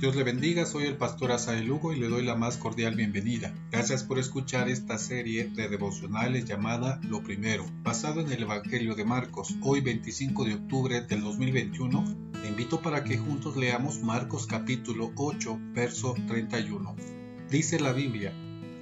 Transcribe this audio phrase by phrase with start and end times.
[0.00, 3.52] Dios le bendiga, soy el pastor Asael Lugo y le doy la más cordial bienvenida.
[3.70, 9.04] Gracias por escuchar esta serie de devocionales llamada Lo Primero, basado en el Evangelio de
[9.04, 9.54] Marcos.
[9.60, 15.58] Hoy 25 de octubre del 2021, te invito para que juntos leamos Marcos capítulo 8,
[15.74, 16.96] verso 31.
[17.50, 18.32] Dice la Biblia,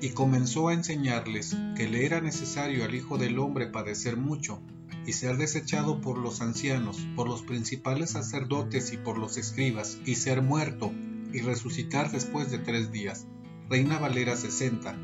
[0.00, 4.62] y comenzó a enseñarles que le era necesario al Hijo del Hombre padecer mucho
[5.04, 10.16] y ser desechado por los ancianos, por los principales sacerdotes y por los escribas, y
[10.16, 10.92] ser muerto,
[11.32, 13.26] y resucitar después de tres días.
[13.68, 14.96] Reina Valera 60.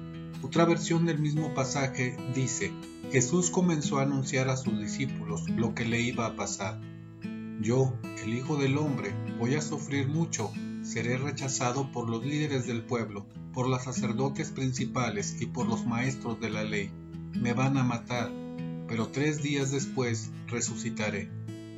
[0.42, 2.72] Otra versión del mismo pasaje dice,
[3.10, 6.80] Jesús comenzó a anunciar a sus discípulos lo que le iba a pasar.
[7.60, 10.52] Yo, el Hijo del Hombre, voy a sufrir mucho,
[10.82, 16.41] seré rechazado por los líderes del pueblo, por los sacerdotes principales y por los maestros
[16.41, 16.91] de la ley.
[17.32, 18.30] Me van a matar
[18.88, 21.28] pero tres días después resucitaré.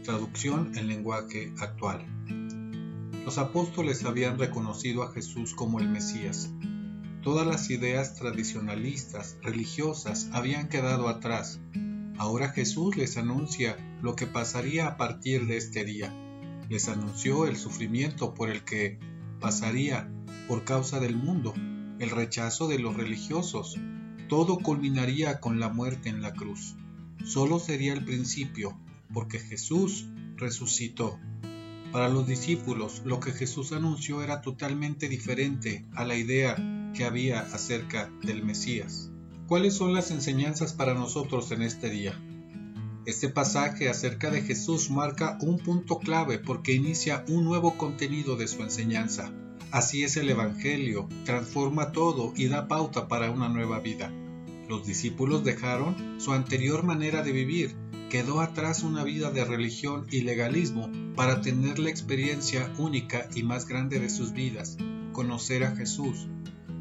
[0.05, 2.05] Traducción en lenguaje actual.
[3.27, 6.51] Los apóstoles habían reconocido a Jesús como el Mesías.
[7.23, 11.60] Todas las ideas tradicionalistas, religiosas, habían quedado atrás.
[12.16, 16.15] Ahora Jesús les anuncia lo que pasaría a partir de este día.
[16.71, 18.99] Les anunció el sufrimiento por el que
[19.41, 20.10] pasaría
[20.49, 21.52] por causa del mundo,
[21.99, 23.77] el rechazo de los religiosos.
[24.30, 26.77] Todo culminaría con la muerte en la cruz
[27.27, 28.79] solo sería el principio,
[29.13, 31.19] porque Jesús resucitó.
[31.97, 36.55] Para los discípulos, lo que Jesús anunció era totalmente diferente a la idea
[36.95, 39.11] que había acerca del Mesías.
[39.47, 42.13] ¿Cuáles son las enseñanzas para nosotros en este día?
[43.07, 48.47] Este pasaje acerca de Jesús marca un punto clave porque inicia un nuevo contenido de
[48.47, 49.33] su enseñanza.
[49.71, 54.13] Así es el Evangelio, transforma todo y da pauta para una nueva vida.
[54.69, 57.75] Los discípulos dejaron su anterior manera de vivir,
[58.10, 63.66] quedó atrás una vida de religión y legalismo para tener la experiencia única y más
[63.66, 64.76] grande de sus vidas,
[65.12, 66.28] conocer a Jesús.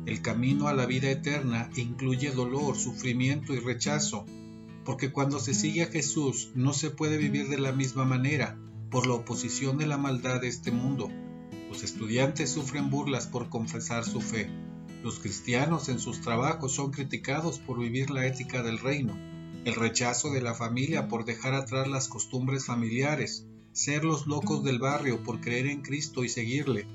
[0.06, 4.26] El camino a la vida eterna incluye dolor, sufrimiento y rechazo,
[4.84, 8.56] porque cuando se sigue a Jesús no se puede vivir de la misma manera
[8.92, 11.10] por la oposición de la maldad de este mundo.
[11.70, 14.48] Los estudiantes sufren burlas por confesar su fe.
[15.04, 19.18] Los cristianos en sus trabajos son criticados por vivir la ética del reino,
[19.66, 24.80] el rechazo de la familia por dejar atrás las costumbres familiares, ser los locos del
[24.80, 26.88] barrio por creer en Cristo y seguirle.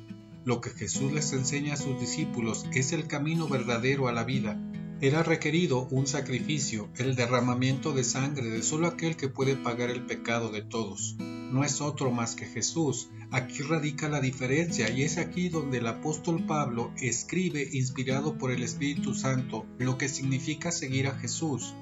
[0.45, 4.59] Lo que Jesús les enseña a sus discípulos es el camino verdadero a la vida.
[5.03, 10.07] Era requerido un sacrificio, el derramamiento de sangre de solo aquel que puede pagar el
[10.07, 11.17] pecado de todos
[11.51, 13.11] no es otro más que Jesús.
[13.31, 18.63] Aquí radica la diferencia y es aquí donde el apóstol Pablo escribe inspirado por el
[18.63, 21.75] Espíritu Santo lo que significa seguir a Jesús.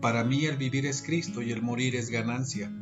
[0.00, 2.72] Para mí el vivir es Cristo y el morir es ganancia.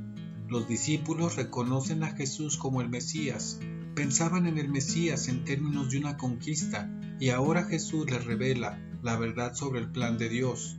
[0.47, 3.59] Los discípulos reconocen a Jesús como el Mesías,
[3.97, 9.17] pensaban en el Mesías en términos de una conquista y ahora Jesús les revela la
[9.17, 10.79] verdad sobre el plan de Dios.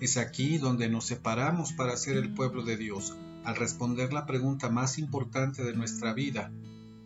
[0.00, 4.68] Es aquí donde nos separamos para ser el pueblo de Dios, al responder la pregunta
[4.68, 6.50] más importante de nuestra vida,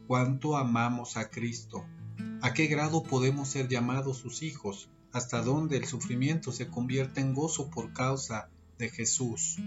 [0.07, 1.85] ¿cuánto amamos a Cristo?
[2.41, 4.89] ¿A qué grado podemos ser llamados sus hijos?
[5.13, 8.49] ¿Hasta dónde el sufrimiento se convierte en gozo por causa
[8.81, 9.59] de Jesús?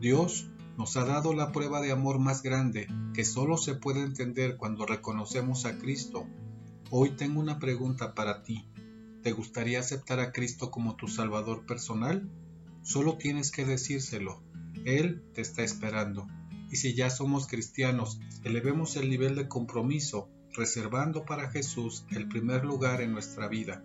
[0.00, 0.48] Dios
[0.78, 4.86] nos ha dado la prueba de amor más grande que solo se puede entender cuando
[4.86, 6.26] reconocemos a Cristo.
[6.90, 8.66] Hoy tengo una pregunta para ti.
[9.22, 12.30] ¿Te gustaría aceptar a Cristo como tu Salvador personal?
[12.82, 14.42] Solo tienes que decírselo
[14.86, 16.28] él te está esperando.
[16.70, 22.64] Y si ya somos cristianos, elevemos el nivel de compromiso, reservando para Jesús el primer
[22.64, 23.84] lugar en nuestra vida.